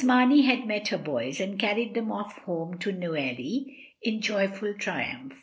[0.03, 5.33] Marney had met her boys, and carried them off home to Neuilly in joyful triumph.